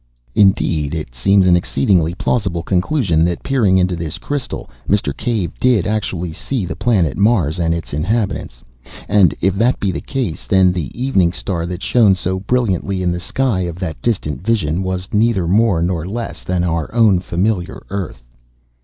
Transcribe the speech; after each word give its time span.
Indeed, 0.33 0.95
it 0.95 1.13
seems 1.13 1.45
an 1.45 1.55
exceedingly 1.55 2.15
plausible 2.15 2.63
conclusion 2.63 3.23
that 3.25 3.43
peering 3.43 3.77
into 3.77 3.95
this 3.95 4.17
crystal 4.17 4.67
Mr. 4.89 5.15
Cave 5.15 5.51
did 5.59 5.85
actually 5.85 6.31
see 6.33 6.65
the 6.65 6.75
planet 6.75 7.17
Mars 7.17 7.59
and 7.59 7.71
its 7.71 7.93
inhabitants. 7.93 8.63
And, 9.07 9.35
if 9.41 9.53
that 9.57 9.79
be 9.79 9.91
the 9.91 10.01
case, 10.01 10.47
then 10.47 10.71
the 10.71 10.89
evening 10.99 11.31
star 11.33 11.67
that 11.67 11.83
shone 11.83 12.15
so 12.15 12.39
brilliantly 12.39 13.03
in 13.03 13.11
the 13.11 13.19
sky 13.19 13.59
of 13.59 13.77
that 13.77 14.01
distant 14.01 14.41
vision, 14.43 14.81
was 14.81 15.07
neither 15.13 15.47
more 15.47 15.83
nor 15.83 16.07
less 16.07 16.43
than 16.43 16.63
our 16.63 16.91
own 16.95 17.19
familiar 17.19 17.83
earth. 17.91 18.23